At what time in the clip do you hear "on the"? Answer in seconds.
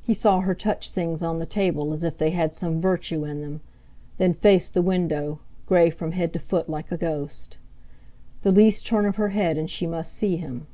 1.24-1.44